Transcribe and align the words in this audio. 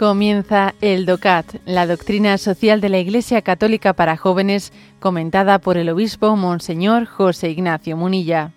Comienza 0.00 0.74
el 0.80 1.04
DOCAT, 1.04 1.56
la 1.66 1.86
doctrina 1.86 2.38
social 2.38 2.80
de 2.80 2.88
la 2.88 2.98
Iglesia 3.00 3.42
Católica 3.42 3.92
para 3.92 4.16
jóvenes, 4.16 4.72
comentada 4.98 5.58
por 5.58 5.76
el 5.76 5.90
obispo 5.90 6.36
Monseñor 6.36 7.04
José 7.04 7.50
Ignacio 7.50 7.98
Munilla. 7.98 8.50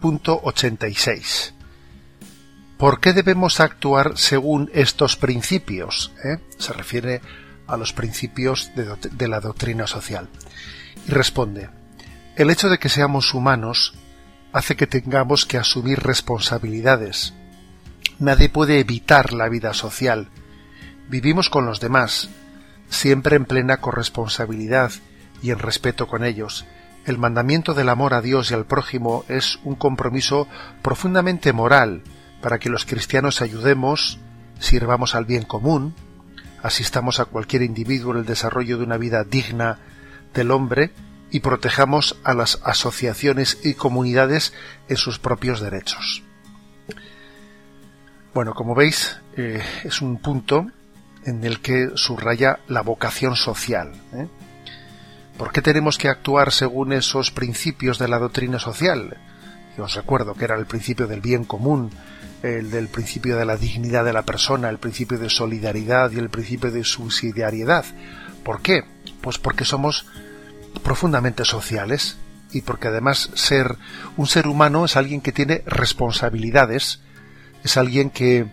Punto 0.00 0.40
86. 0.42 1.54
¿Por 2.76 2.98
qué 2.98 3.12
debemos 3.12 3.60
actuar 3.60 4.18
según 4.18 4.68
estos 4.74 5.14
principios? 5.14 6.12
¿Eh? 6.24 6.38
Se 6.58 6.72
refiere 6.72 7.18
a 7.18 7.41
los 7.76 7.92
principios 7.92 8.70
de, 8.74 9.28
la 9.28 9.40
doctrina 9.40 9.86
social. 9.86 10.28
Y 11.06 11.10
responde, 11.10 11.70
el 12.36 12.50
hecho 12.50 12.68
de 12.68 12.78
que 12.78 12.88
seamos 12.88 13.34
humanos 13.34 13.94
hace 14.52 14.76
que 14.76 14.86
tengamos 14.86 15.46
que 15.46 15.58
asumir 15.58 16.00
responsabilidades. 16.00 17.34
Nadie 18.18 18.48
puede 18.48 18.78
evitar 18.78 19.32
la 19.32 19.48
vida 19.48 19.74
social. 19.74 20.28
Vivimos 21.08 21.50
con 21.50 21.66
los 21.66 21.80
demás, 21.80 22.28
siempre 22.88 23.36
en 23.36 23.46
plena 23.46 23.78
corresponsabilidad 23.78 24.92
y 25.42 25.50
en 25.50 25.58
respeto 25.58 26.06
con 26.06 26.24
ellos. 26.24 26.66
El 27.04 27.18
mandamiento 27.18 27.74
del 27.74 27.88
amor 27.88 28.14
a 28.14 28.20
Dios 28.20 28.50
y 28.50 28.54
al 28.54 28.66
prójimo 28.66 29.24
es 29.28 29.58
un 29.64 29.74
compromiso 29.74 30.46
profundamente 30.82 31.52
moral 31.52 32.02
para 32.40 32.58
que 32.58 32.68
los 32.70 32.84
cristianos 32.84 33.40
ayudemos, 33.40 34.20
sirvamos 34.60 35.14
al 35.14 35.24
bien 35.24 35.44
común, 35.44 35.94
asistamos 36.62 37.20
a 37.20 37.24
cualquier 37.24 37.62
individuo 37.62 38.12
en 38.12 38.20
el 38.20 38.26
desarrollo 38.26 38.78
de 38.78 38.84
una 38.84 38.96
vida 38.96 39.24
digna 39.24 39.78
del 40.34 40.50
hombre 40.50 40.92
y 41.30 41.40
protejamos 41.40 42.16
a 42.24 42.34
las 42.34 42.60
asociaciones 42.64 43.58
y 43.64 43.74
comunidades 43.74 44.52
en 44.88 44.96
sus 44.96 45.18
propios 45.18 45.60
derechos. 45.60 46.22
Bueno, 48.34 48.54
como 48.54 48.74
veis, 48.74 49.18
eh, 49.36 49.62
es 49.84 50.00
un 50.00 50.18
punto 50.18 50.66
en 51.24 51.44
el 51.44 51.60
que 51.60 51.90
subraya 51.94 52.60
la 52.68 52.82
vocación 52.82 53.36
social. 53.36 53.92
¿eh? 54.14 54.28
¿Por 55.36 55.52
qué 55.52 55.62
tenemos 55.62 55.98
que 55.98 56.08
actuar 56.08 56.52
según 56.52 56.92
esos 56.92 57.30
principios 57.30 57.98
de 57.98 58.08
la 58.08 58.18
doctrina 58.18 58.58
social? 58.58 59.18
Yo 59.76 59.84
os 59.84 59.94
recuerdo 59.94 60.34
que 60.34 60.44
era 60.44 60.56
el 60.56 60.66
principio 60.66 61.06
del 61.06 61.20
bien 61.20 61.44
común, 61.44 61.90
el 62.42 62.70
del 62.70 62.88
principio 62.88 63.36
de 63.36 63.44
la 63.44 63.56
dignidad 63.56 64.04
de 64.04 64.12
la 64.12 64.22
persona, 64.22 64.68
el 64.68 64.78
principio 64.78 65.18
de 65.18 65.30
solidaridad 65.30 66.10
y 66.10 66.18
el 66.18 66.28
principio 66.28 66.70
de 66.70 66.84
subsidiariedad. 66.84 67.84
¿Por 68.44 68.60
qué? 68.60 68.84
Pues 69.20 69.38
porque 69.38 69.64
somos 69.64 70.06
profundamente 70.82 71.44
sociales 71.44 72.18
y 72.52 72.62
porque 72.62 72.88
además 72.88 73.30
ser 73.34 73.76
un 74.16 74.26
ser 74.26 74.46
humano 74.46 74.84
es 74.84 74.96
alguien 74.96 75.20
que 75.20 75.32
tiene 75.32 75.62
responsabilidades, 75.66 77.00
es 77.64 77.76
alguien 77.76 78.10
que, 78.10 78.46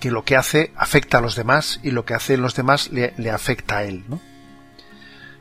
que 0.00 0.10
lo 0.10 0.24
que 0.24 0.36
hace 0.36 0.72
afecta 0.76 1.18
a 1.18 1.20
los 1.20 1.36
demás 1.36 1.80
y 1.82 1.90
lo 1.90 2.04
que 2.04 2.14
hacen 2.14 2.40
los 2.40 2.54
demás 2.54 2.90
le, 2.92 3.12
le 3.18 3.30
afecta 3.30 3.78
a 3.78 3.84
él. 3.84 4.04
¿no? 4.08 4.20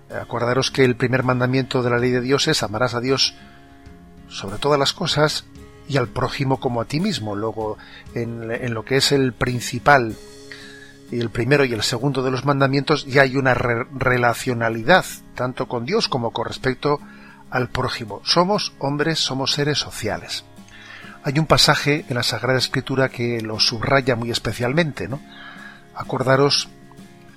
Acordaros 0.09 0.71
que 0.71 0.83
el 0.83 0.95
primer 0.95 1.23
mandamiento 1.23 1.83
de 1.83 1.89
la 1.89 1.99
ley 1.99 2.11
de 2.11 2.21
Dios 2.21 2.47
es 2.47 2.63
amarás 2.63 2.95
a 2.95 3.01
Dios 3.01 3.35
sobre 4.29 4.57
todas 4.57 4.79
las 4.79 4.93
cosas 4.93 5.45
y 5.87 5.97
al 5.97 6.07
prójimo 6.07 6.59
como 6.59 6.81
a 6.81 6.85
ti 6.85 6.99
mismo. 6.99 7.35
Luego, 7.35 7.77
en, 8.13 8.73
lo 8.73 8.83
que 8.83 8.97
es 8.97 9.11
el 9.11 9.33
principal 9.33 10.15
y 11.11 11.19
el 11.19 11.29
primero 11.29 11.63
y 11.65 11.73
el 11.73 11.83
segundo 11.83 12.23
de 12.23 12.31
los 12.31 12.45
mandamientos, 12.45 13.05
ya 13.05 13.21
hay 13.21 13.37
una 13.37 13.53
relacionalidad, 13.53 15.05
tanto 15.35 15.67
con 15.67 15.85
Dios 15.85 16.07
como 16.07 16.31
con 16.31 16.45
respecto 16.45 16.99
al 17.49 17.69
prójimo. 17.69 18.21
Somos 18.25 18.73
hombres, 18.79 19.19
somos 19.19 19.53
seres 19.53 19.77
sociales. 19.77 20.43
Hay 21.23 21.39
un 21.39 21.45
pasaje 21.45 22.05
en 22.09 22.15
la 22.15 22.23
Sagrada 22.23 22.59
Escritura 22.59 23.09
que 23.09 23.41
lo 23.41 23.59
subraya 23.59 24.15
muy 24.15 24.31
especialmente, 24.31 25.07
¿no? 25.07 25.21
Acordaros 25.95 26.69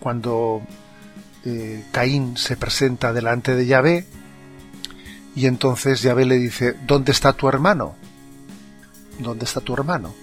cuando 0.01 0.63
eh, 1.45 1.85
Caín 1.93 2.37
se 2.37 2.57
presenta 2.57 3.13
delante 3.13 3.55
de 3.55 3.67
Yahvé 3.67 4.07
y 5.35 5.47
entonces 5.47 6.03
Yahvé 6.03 6.25
le 6.27 6.37
dice, 6.37 6.77
¿dónde 6.87 7.13
está 7.13 7.33
tu 7.33 7.49
hermano? 7.49 7.95
¿dónde 9.23 9.45
está 9.45 9.61
tu 9.61 9.75
hermano? 9.75 10.15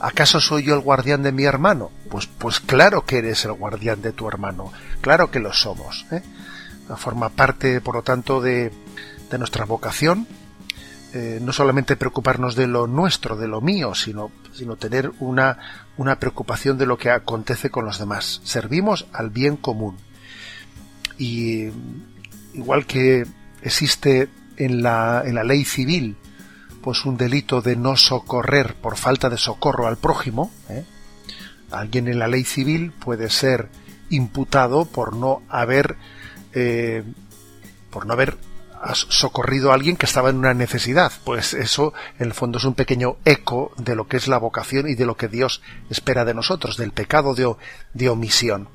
¿Acaso 0.00 0.40
soy 0.40 0.64
yo 0.64 0.74
el 0.74 0.80
guardián 0.80 1.22
de 1.22 1.32
mi 1.32 1.44
hermano? 1.44 1.90
Pues, 2.10 2.26
pues 2.26 2.60
claro 2.60 3.04
que 3.04 3.18
eres 3.18 3.44
el 3.44 3.52
guardián 3.52 4.02
de 4.02 4.12
tu 4.12 4.28
hermano, 4.28 4.72
claro 5.00 5.30
que 5.30 5.40
lo 5.40 5.52
somos. 5.52 6.06
¿eh? 6.10 6.22
Forma 6.96 7.30
parte, 7.30 7.80
por 7.80 7.94
lo 7.94 8.02
tanto, 8.02 8.40
de, 8.40 8.72
de 9.30 9.38
nuestra 9.38 9.64
vocación, 9.64 10.26
eh, 11.14 11.38
no 11.40 11.52
solamente 11.52 11.96
preocuparnos 11.96 12.56
de 12.56 12.66
lo 12.66 12.86
nuestro, 12.86 13.36
de 13.36 13.48
lo 13.48 13.60
mío, 13.60 13.94
sino, 13.94 14.30
sino 14.52 14.76
tener 14.76 15.12
una, 15.20 15.58
una 15.96 16.18
preocupación 16.18 16.76
de 16.76 16.86
lo 16.86 16.98
que 16.98 17.10
acontece 17.10 17.70
con 17.70 17.84
los 17.84 17.98
demás. 17.98 18.40
Servimos 18.44 19.06
al 19.12 19.30
bien 19.30 19.56
común. 19.56 19.96
Y 21.16 21.68
igual 22.52 22.84
que 22.86 23.26
existe 23.64 24.28
en 24.56 24.82
la, 24.82 25.22
en 25.24 25.34
la 25.34 25.42
ley 25.42 25.64
civil 25.64 26.16
pues 26.82 27.06
un 27.06 27.16
delito 27.16 27.62
de 27.62 27.76
no 27.76 27.96
socorrer 27.96 28.74
por 28.74 28.96
falta 28.96 29.30
de 29.30 29.38
socorro 29.38 29.86
al 29.86 29.96
prójimo, 29.96 30.52
¿eh? 30.68 30.84
alguien 31.70 32.08
en 32.08 32.18
la 32.18 32.28
ley 32.28 32.44
civil 32.44 32.92
puede 32.92 33.30
ser 33.30 33.70
imputado 34.10 34.84
por 34.84 35.16
no 35.16 35.42
haber 35.48 35.96
eh, 36.52 37.02
por 37.90 38.04
no 38.04 38.12
haber 38.12 38.36
socorrido 38.92 39.70
a 39.70 39.74
alguien 39.74 39.96
que 39.96 40.04
estaba 40.04 40.28
en 40.28 40.36
una 40.36 40.52
necesidad. 40.52 41.10
Pues 41.24 41.54
eso, 41.54 41.94
en 42.18 42.26
el 42.26 42.34
fondo, 42.34 42.58
es 42.58 42.64
un 42.64 42.74
pequeño 42.74 43.16
eco 43.24 43.72
de 43.78 43.94
lo 43.96 44.06
que 44.06 44.18
es 44.18 44.28
la 44.28 44.36
vocación 44.36 44.88
y 44.88 44.94
de 44.94 45.06
lo 45.06 45.16
que 45.16 45.28
Dios 45.28 45.62
espera 45.88 46.26
de 46.26 46.34
nosotros, 46.34 46.76
del 46.76 46.92
pecado 46.92 47.34
de, 47.34 47.50
de 47.94 48.08
omisión. 48.10 48.68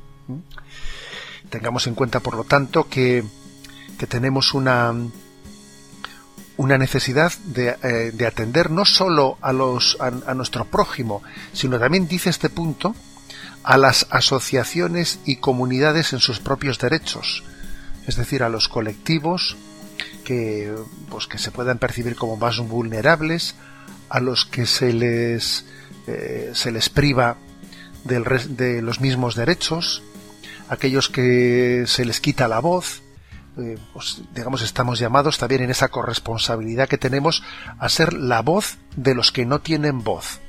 Tengamos 1.50 1.86
en 1.86 1.94
cuenta, 1.94 2.22
por 2.22 2.36
lo 2.36 2.44
tanto, 2.44 2.88
que, 2.90 3.24
que 4.00 4.08
tenemos 4.08 4.54
una, 4.54 4.96
una 6.56 6.78
necesidad 6.78 7.34
eh, 7.56 8.12
de, 8.14 8.26
atender 8.26 8.72
no 8.72 8.86
solo 8.86 9.38
a, 9.42 9.52
los, 9.52 9.98
a, 10.00 10.34
nuestro 10.34 10.66
prójimo, 10.66 11.22
sino 11.54 11.78
también, 11.78 12.08
dice 12.08 12.30
este 12.30 12.50
punto, 12.50 12.96
a 13.62 13.78
las 13.78 14.08
asociaciones 14.10 15.20
y 15.26 15.36
comunidades 15.36 16.14
en 16.14 16.20
sus 16.20 16.40
propios 16.40 16.80
derechos, 16.80 17.44
es 18.08 18.16
decir, 18.16 18.42
a 18.42 18.50
los 18.50 18.70
colectivos 18.70 19.58
que, 20.24 20.74
pues, 21.10 21.28
que 21.28 21.38
se 21.38 21.52
puedan 21.52 21.78
percibir 21.78 22.16
como 22.16 22.38
más 22.38 22.58
vulnerables, 22.60 23.56
a 24.08 24.22
los 24.22 24.46
que 24.46 24.66
se 24.66 24.94
les, 24.94 25.66
eh, 26.08 26.52
se 26.54 26.72
les 26.72 26.88
priva 26.88 27.36
del, 28.06 28.24
de 28.56 28.82
los 28.82 29.02
mismos 29.02 29.36
derechos, 29.36 30.04
aquellos 30.70 31.10
que 31.10 31.84
se 31.86 32.06
les 32.06 32.22
quita 32.22 32.48
la 32.48 32.60
voz, 32.60 33.02
eh, 33.62 33.78
pues, 33.94 34.22
digamos, 34.34 34.62
estamos 34.62 35.00
llamados 35.00 35.38
también 35.38 35.64
en 35.64 35.72
esa 35.72 35.90
corresponsabilidad 35.90 36.88
que 36.88 36.98
tenemos 36.98 37.44
a 37.78 37.90
ser 37.90 38.14
la 38.14 38.42
voz 38.42 38.78
de 38.96 39.16
los 39.16 39.32
que 39.32 39.46
no 39.46 39.60
tienen 39.60 40.04
voz 40.04 40.40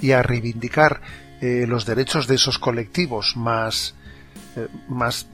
y 0.00 0.12
a 0.12 0.22
reivindicar 0.22 1.00
eh, 1.40 1.66
los 1.68 1.86
derechos 1.86 2.26
de 2.26 2.34
esos 2.34 2.58
colectivos 2.58 3.36
más, 3.36 3.94
eh, 4.56 4.68
más 4.88 5.28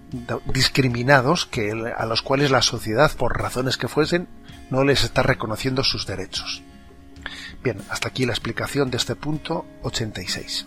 discriminados 0.53 1.47
que 1.47 1.73
a 1.97 2.07
los 2.07 2.23
cuales 2.23 2.51
la 2.51 2.63
sociedad, 2.63 3.11
por 3.17 3.39
razones 3.39 3.77
que 3.77 3.89
fuesen, 3.89 4.29
no 4.71 4.85
les 4.85 5.05
está 5.05 5.23
reconociendo 5.23 5.83
sus 5.83 6.07
derechos. 6.07 6.63
Bien, 7.63 7.79
hasta 7.89 8.09
aquí 8.09 8.27
la 8.27 8.33
explicación 8.33 8.91
de 8.91 8.99
este 8.99 9.17
punto 9.17 9.65
86. 9.83 10.67